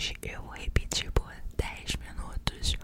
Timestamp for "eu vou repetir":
0.22-1.12